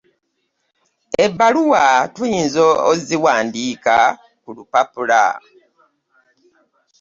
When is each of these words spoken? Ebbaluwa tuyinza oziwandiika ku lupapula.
Ebbaluwa 1.25 1.83
tuyinza 2.13 2.61
oziwandiika 2.91 3.95
ku 4.41 4.49
lupapula. 4.55 5.23